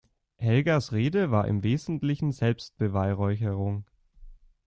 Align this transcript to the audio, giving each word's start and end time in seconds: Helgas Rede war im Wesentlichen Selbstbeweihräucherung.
Helgas 0.39 0.91
Rede 0.93 1.29
war 1.29 1.47
im 1.47 1.61
Wesentlichen 1.61 2.31
Selbstbeweihräucherung. 2.31 3.85